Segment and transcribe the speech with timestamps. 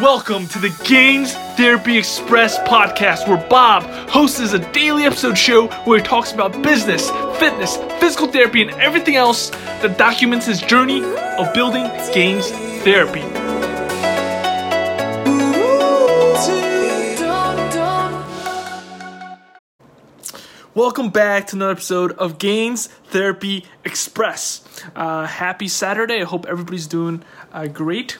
[0.00, 5.98] Welcome to the Gains Therapy Express podcast, where Bob hosts a daily episode show where
[5.98, 11.52] he talks about business, fitness, physical therapy, and everything else that documents his journey of
[11.52, 11.84] building
[12.14, 12.50] Gains
[12.82, 13.20] Therapy.
[20.74, 24.64] Welcome back to another episode of Gains Therapy Express.
[24.96, 26.22] Uh, happy Saturday.
[26.22, 27.22] I hope everybody's doing
[27.52, 28.16] uh, great.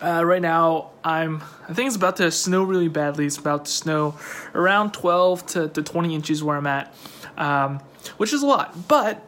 [0.00, 1.42] Uh, right now, I'm.
[1.68, 3.26] I think it's about to snow really badly.
[3.26, 4.16] It's about to snow
[4.54, 6.92] around 12 to, to 20 inches where I'm at,
[7.36, 7.80] um,
[8.16, 8.88] which is a lot.
[8.88, 9.24] But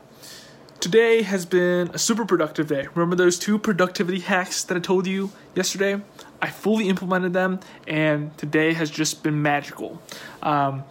[0.80, 2.88] today has been a super productive day.
[2.94, 6.02] Remember those two productivity hacks that I told you yesterday?
[6.42, 10.02] I fully implemented them, and today has just been magical.
[10.42, 10.84] Um,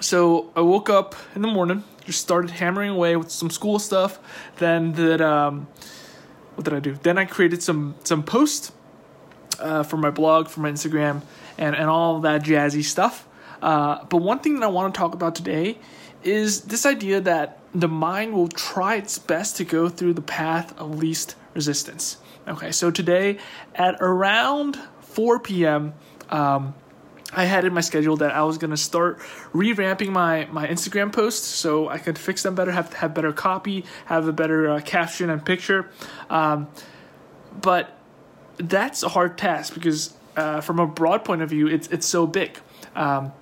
[0.00, 4.18] so I woke up in the morning, just started hammering away with some school stuff.
[4.56, 5.66] Then that um,
[6.54, 6.98] what did I do?
[7.02, 8.72] Then I created some some posts
[9.60, 11.22] uh, for my blog, for my Instagram,
[11.56, 13.26] and and all that jazzy stuff.
[13.60, 15.78] Uh, but one thing that I want to talk about today
[16.22, 20.76] is this idea that the mind will try its best to go through the path
[20.78, 22.18] of least resistance.
[22.46, 23.38] Okay, so today
[23.74, 25.94] at around 4 p.m.
[26.30, 26.74] Um,
[27.32, 29.18] I had in my schedule that I was gonna start
[29.52, 33.84] revamping my my Instagram posts so I could fix them better, have have better copy,
[34.06, 35.90] have a better uh, caption and picture.
[36.30, 36.68] Um,
[37.60, 37.97] but
[38.58, 42.26] that's a hard task because uh, from a broad point of view, it's it's so
[42.26, 42.58] big.
[42.94, 43.32] Um,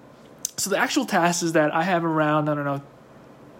[0.56, 2.82] so the actual task is that I have around I don't know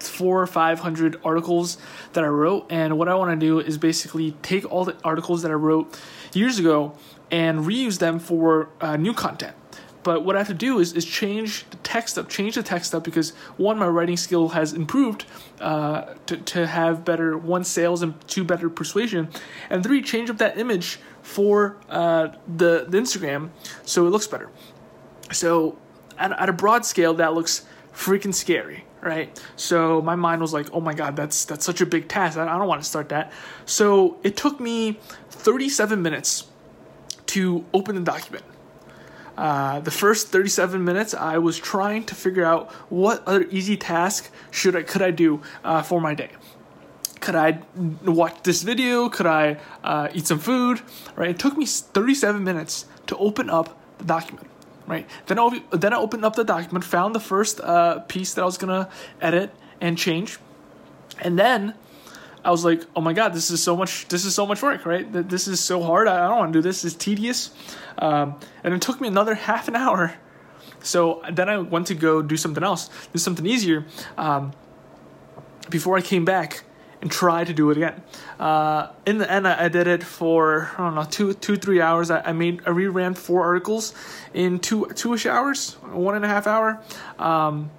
[0.01, 1.79] four or five hundred articles
[2.13, 5.43] that I wrote, and what I want to do is basically take all the articles
[5.43, 5.99] that I wrote
[6.33, 6.95] years ago
[7.31, 9.57] and reuse them for uh, new content.
[10.07, 12.95] But what I have to do is, is change the text up, change the text
[12.95, 15.25] up because one, my writing skill has improved
[15.61, 19.29] uh, to, to have better one sales and two better persuasion,
[19.69, 23.51] and three change up that image for uh, the the Instagram
[23.85, 24.49] so it looks better.
[25.33, 25.77] So
[26.17, 29.41] at, at a broad scale, that looks freaking scary right?
[29.57, 32.39] So my mind was like, "Oh my god, that's that's such a big task.
[32.39, 33.33] I, I don't want to start that."
[33.65, 36.47] So it took me 37 minutes
[37.27, 38.45] to open the document.
[39.37, 44.31] Uh, the first 37 minutes, I was trying to figure out what other easy task
[44.51, 46.31] should I could I do uh, for my day.
[47.21, 47.61] Could I
[48.05, 49.09] watch this video?
[49.09, 50.81] Could I uh, eat some food?
[51.17, 51.31] Right.
[51.31, 54.47] It took me 37 minutes to open up the document.
[54.87, 55.07] Right.
[55.27, 58.45] Then I then I opened up the document, found the first uh, piece that I
[58.45, 58.89] was gonna
[59.21, 60.39] edit and change,
[61.21, 61.75] and then
[62.47, 64.07] I was like, oh my god, this is so much.
[64.07, 65.05] This is so much work, right?
[65.29, 66.07] This is so hard.
[66.07, 66.85] I don't want to do this.
[66.85, 67.51] It's tedious,
[67.99, 70.15] um, and it took me another half an hour.
[70.79, 73.85] So then I went to go do something else, do something easier.
[74.17, 74.53] Um,
[75.71, 76.63] before I came back
[77.03, 78.01] and tried to do it again.
[78.39, 81.81] Uh, in the end, I, I, did it for I don't know two, two, three
[81.81, 82.13] hours.
[82.13, 83.93] I, I made I reran four articles
[84.33, 86.81] in two two-ish hours, one and a half hour.
[87.19, 87.71] Um,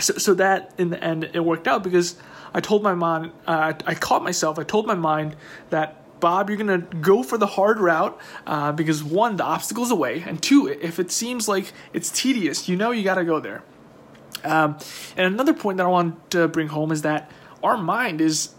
[0.00, 2.16] so, so that in the end it worked out because
[2.52, 5.36] I told my mind, uh, I caught myself, I told my mind
[5.70, 10.22] that Bob, you're gonna go for the hard route uh, because one, the obstacle's away,
[10.26, 13.62] and two, if it seems like it's tedious, you know you gotta go there.
[14.44, 14.78] Um,
[15.16, 17.30] and another point that I want to bring home is that
[17.62, 18.54] our mind is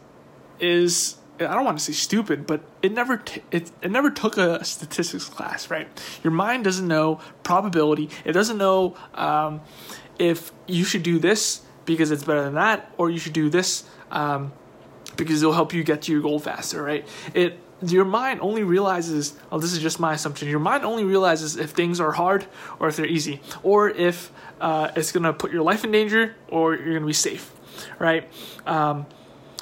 [0.60, 4.38] is I don't want to say stupid, but it never t- it, it never took
[4.38, 5.88] a statistics class, right?
[6.24, 8.10] Your mind doesn't know probability.
[8.26, 9.62] It doesn't know um,
[10.20, 11.62] if you should do this
[11.94, 14.52] because it's better than that, or you should do this um,
[15.18, 17.08] because it'll help you get to your goal faster, right?
[17.34, 20.48] It your mind only realizes, oh, this is just my assumption.
[20.48, 22.46] Your mind only realizes if things are hard
[22.80, 26.76] or if they're easy, or if uh, it's gonna put your life in danger or
[26.76, 27.52] you're gonna be safe,
[27.98, 28.30] right?
[28.68, 29.08] Um,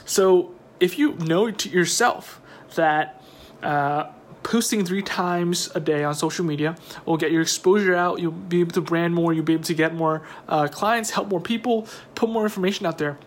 [0.06, 2.42] so if you know to yourself
[2.76, 3.24] that
[3.64, 4.12] uh,
[4.50, 8.20] posting three times a day on social media will get your exposure out.
[8.20, 9.32] You'll be able to brand more.
[9.32, 12.98] You'll be able to get more uh, clients, help more people, put more information out
[12.98, 13.20] there.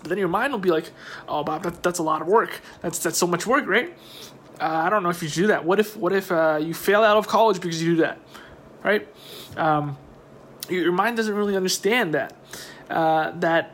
[0.00, 0.90] But then your mind will be like,
[1.28, 2.60] "Oh, Bob, that, that's a lot of work.
[2.82, 3.96] That's that's so much work, right?
[4.60, 5.64] Uh, I don't know if you do that.
[5.64, 8.18] What if what if uh, you fail out of college because you do that,
[8.82, 9.06] right?
[9.56, 9.96] Um,
[10.68, 12.34] your, your mind doesn't really understand that
[12.90, 13.72] uh, that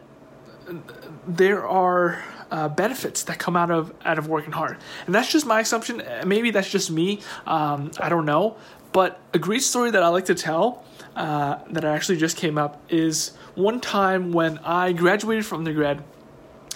[1.27, 2.23] there are
[2.53, 4.77] uh, benefits that come out of out of working hard,
[5.07, 6.03] and that's just my assumption.
[6.27, 7.21] Maybe that's just me.
[7.47, 8.57] Um, I don't know.
[8.93, 10.85] But a great story that I like to tell
[11.17, 16.05] uh, that actually just came up is one time when I graduated from undergrad,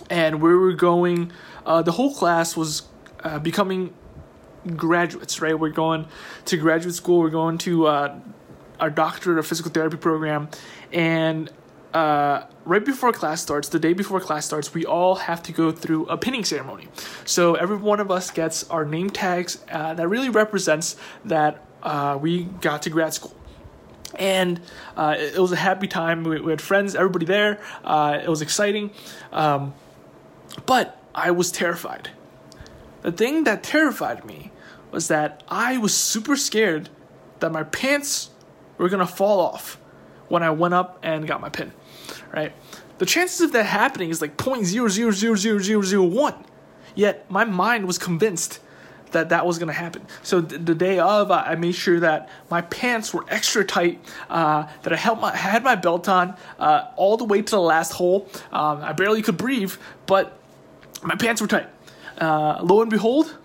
[0.09, 1.31] and we were going.
[1.67, 2.85] Uh, the whole class was
[3.23, 3.93] uh, becoming
[4.77, 5.43] graduates.
[5.43, 6.07] Right, we're going
[6.47, 7.19] to graduate school.
[7.19, 8.19] We're going to uh,
[8.81, 10.49] our doctorate of physical therapy program,
[10.91, 11.51] and
[11.97, 15.73] uh, right before class starts, the day before class starts, we all have to go
[15.73, 16.89] through a pinning ceremony.
[17.25, 22.19] So every one of us gets our name tags uh, that really represents that uh,
[22.21, 23.35] we got to grad school.
[24.15, 24.61] And
[24.95, 26.25] uh, it, it was a happy time.
[26.25, 27.61] We, we had friends, everybody there.
[27.83, 28.91] Uh, it was exciting.
[29.33, 29.73] Um,
[30.67, 32.11] but I was terrified.
[33.01, 34.53] The thing that terrified me
[34.91, 36.91] was that I was super scared
[37.41, 38.29] that my pants
[38.77, 39.79] were gonna fall off
[40.29, 41.73] when I went up and got my pin,
[42.33, 42.53] right?
[42.99, 46.45] The chances of that happening is like 0.00000001.
[46.95, 48.61] Yet my mind was convinced
[49.13, 50.07] that that was going to happen.
[50.23, 54.67] So th- the day of, I made sure that my pants were extra tight, uh,
[54.83, 57.93] that I held my, had my belt on uh, all the way to the last
[57.93, 58.29] hole.
[58.53, 59.75] Um, I barely could breathe,
[60.07, 60.39] but
[61.03, 61.69] my pants were tight.
[62.19, 63.37] Uh, lo and behold,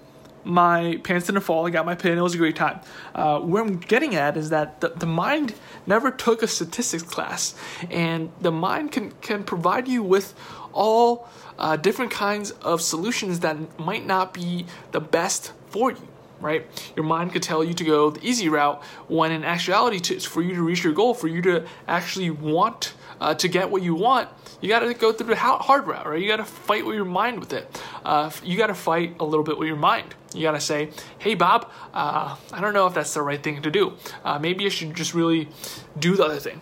[0.43, 1.67] my pants didn't fall.
[1.67, 2.17] I got my pin.
[2.17, 2.79] It was a great time.
[3.13, 5.55] Uh, where I'm getting at is that the, the mind
[5.85, 7.55] never took a statistics class,
[7.89, 10.33] and the mind can, can provide you with
[10.73, 11.27] all
[11.59, 16.07] uh, different kinds of solutions that might not be the best for you.
[16.39, 16.65] Right,
[16.95, 20.41] your mind could tell you to go the easy route when in actuality, to, for
[20.41, 23.93] you to reach your goal, for you to actually want uh, to get what you
[23.93, 24.27] want,
[24.59, 26.19] you got to go through the hard route, right?
[26.19, 27.81] You got to fight with your mind with it.
[28.03, 30.15] Uh, you got to fight a little bit with your mind.
[30.33, 30.89] You got to say,
[31.19, 33.93] hey, Bob, uh, I don't know if that's the right thing to do.
[34.23, 35.49] Uh, maybe I should just really
[35.97, 36.61] do the other thing.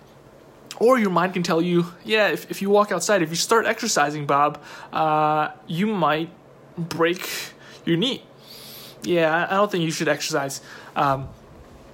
[0.79, 3.65] Or your mind can tell you, yeah, if, if you walk outside, if you start
[3.65, 4.61] exercising, Bob,
[4.91, 6.29] uh, you might
[6.77, 7.29] break
[7.85, 8.23] your knee.
[9.03, 10.61] Yeah, I don't think you should exercise.
[10.95, 11.29] Um,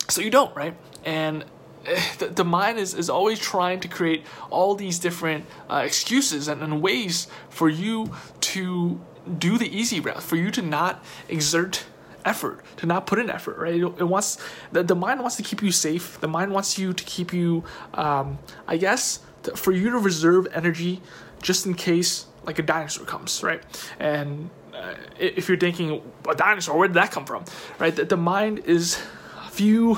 [0.09, 0.75] so you don't, right?
[1.03, 1.45] And
[2.19, 6.61] the, the mind is, is always trying to create all these different uh, excuses and,
[6.61, 8.99] and ways for you to
[9.37, 11.85] do the easy route, for you to not exert
[12.23, 13.75] effort, to not put in effort, right?
[13.75, 14.37] It, wants
[14.71, 16.19] the, the mind wants to keep you safe.
[16.19, 20.47] The mind wants you to keep you, um, I guess, to, for you to reserve
[20.53, 21.01] energy
[21.41, 23.61] just in case like a dinosaur comes, right?
[23.99, 27.45] And uh, if you're thinking a dinosaur, where did that come from,
[27.79, 27.95] right?
[27.95, 29.01] The, the mind is
[29.51, 29.97] few,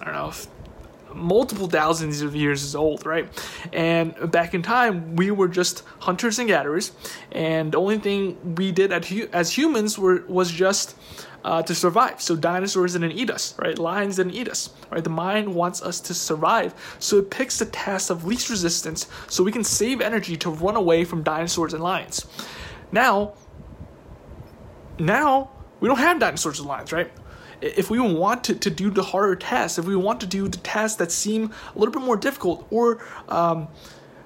[0.00, 0.32] I don't know,
[1.16, 3.28] multiple thousands of years old, right?
[3.72, 6.92] And back in time, we were just hunters and gatherers,
[7.32, 10.96] and the only thing we did as humans were was just
[11.44, 12.20] uh, to survive.
[12.20, 13.78] So dinosaurs didn't eat us, right?
[13.78, 15.02] Lions didn't eat us, right?
[15.02, 19.44] The mind wants us to survive, so it picks the task of least resistance, so
[19.44, 22.26] we can save energy to run away from dinosaurs and lions.
[22.92, 23.34] Now,
[24.98, 27.10] now we don't have dinosaurs and lions, right?
[27.60, 30.58] If we want to, to do the harder tasks, if we want to do the
[30.58, 33.68] tasks that seem a little bit more difficult or um,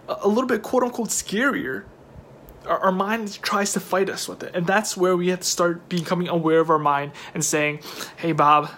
[0.09, 1.85] a little bit quote unquote scarier,
[2.67, 4.55] our, our, mind tries to fight us with it.
[4.55, 7.81] And that's where we have to start becoming aware of our mind and saying,
[8.17, 8.71] hey, Bob,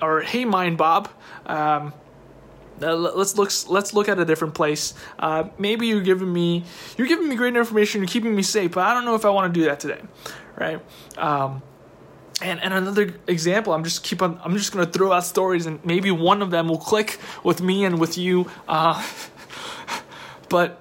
[0.00, 1.08] or hey, mind, Bob.
[1.46, 1.94] Um,
[2.80, 3.50] uh, let's look.
[3.68, 4.94] Let's look at a different place.
[5.18, 6.64] Uh, maybe you're giving me,
[6.96, 8.00] you're giving me great information.
[8.00, 10.00] You're keeping me safe, but I don't know if I want to do that today,
[10.56, 10.80] right?
[11.16, 11.62] Um,
[12.40, 14.40] and, and another example, I'm just keep on.
[14.42, 17.84] I'm just gonna throw out stories, and maybe one of them will click with me
[17.84, 18.50] and with you.
[18.66, 19.04] Uh,
[20.48, 20.80] but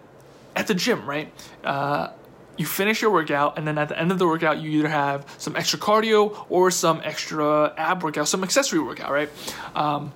[0.55, 1.31] at the gym, right?
[1.63, 2.09] Uh,
[2.57, 5.25] you finish your workout, and then at the end of the workout, you either have
[5.37, 9.29] some extra cardio or some extra ab workout, some accessory workout, right?
[9.75, 10.13] Um,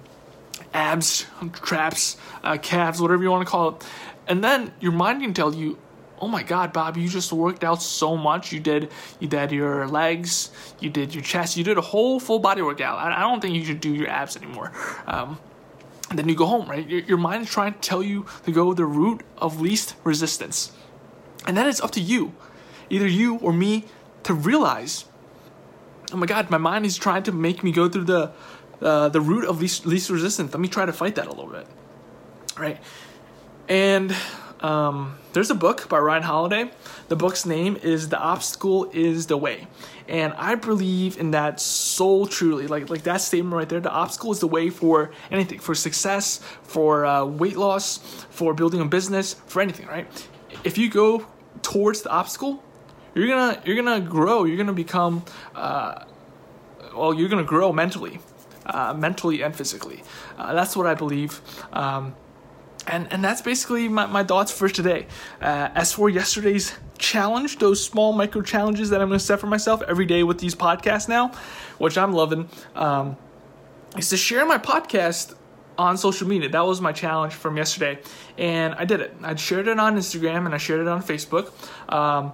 [0.73, 3.83] abs, traps, uh, calves, whatever you want to call it.
[4.27, 5.77] And then your mind can tell you,
[6.19, 8.51] oh my god bob you just worked out so much.
[8.51, 12.39] You did you did your legs you did your chest you did a whole full
[12.39, 12.97] body workout.
[12.99, 14.71] I, I don't think you should do your abs anymore.
[15.07, 15.39] Um,
[16.09, 16.87] and then you go home right?
[16.87, 20.71] Your, your mind is trying to tell you to go the route of least resistance.
[21.47, 22.33] And then it's up to you
[22.89, 23.85] either you or me
[24.23, 25.05] to realize
[26.11, 28.31] oh my god my mind is trying to make me go through the
[28.81, 30.53] uh, the route of least least resistance.
[30.53, 31.67] Let me try to fight that a little bit.
[32.57, 32.79] Right?
[33.67, 34.15] And
[34.65, 36.71] um, there's a book by Ryan Holiday.
[37.07, 39.67] The book's name is "The Obstacle Is the Way,"
[40.07, 42.65] and I believe in that so truly.
[42.65, 43.79] Like like that statement right there.
[43.79, 47.99] The obstacle is the way for anything, for success, for uh, weight loss,
[48.31, 49.85] for building a business, for anything.
[49.85, 50.07] Right?
[50.63, 51.27] If you go
[51.61, 52.63] towards the obstacle,
[53.13, 54.45] you're gonna you're gonna grow.
[54.45, 55.23] You're gonna become.
[55.53, 56.05] Uh,
[56.95, 58.17] well, you're gonna grow mentally,
[58.65, 60.01] uh, mentally and physically.
[60.39, 61.39] Uh, that's what I believe.
[61.71, 62.15] Um,
[62.87, 65.07] and and that's basically my, my thoughts for today.
[65.41, 69.47] Uh, as for yesterday's challenge, those small micro challenges that I'm going to set for
[69.47, 71.31] myself every day with these podcasts now,
[71.77, 73.17] which I'm loving, um,
[73.97, 75.35] is to share my podcast
[75.77, 76.49] on social media.
[76.49, 77.99] That was my challenge from yesterday,
[78.37, 79.15] and I did it.
[79.21, 81.51] I shared it on Instagram and I shared it on Facebook.
[81.91, 82.33] Um,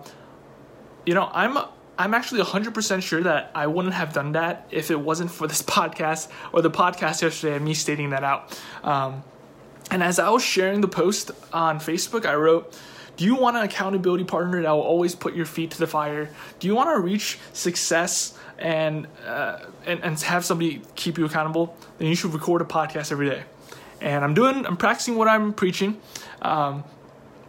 [1.05, 1.57] you know, I'm
[1.97, 5.61] I'm actually 100% sure that I wouldn't have done that if it wasn't for this
[5.77, 8.59] podcast or the podcast yesterday and me stating that out.
[8.83, 9.23] Um,
[9.91, 12.79] and as I was sharing the post on Facebook, I wrote,
[13.17, 16.29] Do you want an accountability partner that will always put your feet to the fire?
[16.59, 21.75] Do you want to reach success and, uh, and and have somebody keep you accountable?
[21.97, 23.43] Then you should record a podcast every day.
[23.99, 25.99] And I'm doing, I'm practicing what I'm preaching,
[26.41, 26.85] um,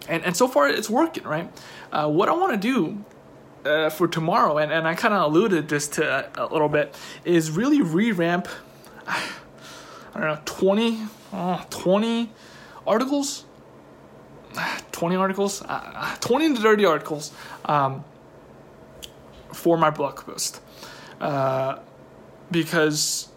[0.09, 1.51] and and so far it's working, right?
[1.93, 3.05] Uh, what I want to do
[3.65, 6.95] uh, for tomorrow, and, and I kind of alluded this to a little bit,
[7.25, 8.49] is really revamp.
[9.07, 12.31] I don't know, 20, uh, 20
[12.87, 13.45] articles,
[14.93, 17.33] 20 articles, uh, 20 to 30 articles
[17.65, 18.05] um,
[19.53, 20.61] for my blog post.
[21.21, 21.79] Uh,
[22.51, 23.29] because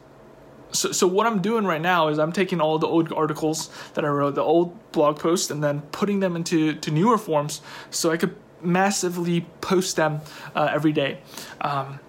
[0.71, 4.03] so, so what I'm doing right now is I'm taking all the old articles that
[4.03, 8.11] I wrote, the old blog posts, and then putting them into to newer forms so
[8.11, 10.21] I could massively post them
[10.55, 11.19] uh, every day.
[11.61, 11.99] Um,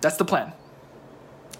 [0.00, 0.52] that's the plan.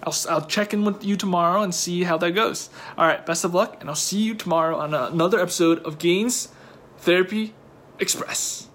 [0.03, 2.69] I'll, I'll check in with you tomorrow and see how that goes.
[2.97, 6.49] All right, best of luck, and I'll see you tomorrow on another episode of Gains
[6.99, 7.53] Therapy
[7.99, 8.67] Express.